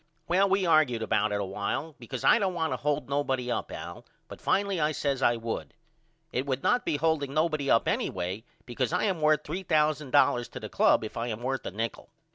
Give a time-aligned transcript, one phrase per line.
[0.27, 3.71] Well we argude about it a while because I don't want to hold nobody up
[3.71, 5.75] Al but finally I says I would.
[6.31, 10.69] It would not be holding nobody up anyway because I am worth $3000 to the
[10.69, 12.09] club if I am worth a nichol.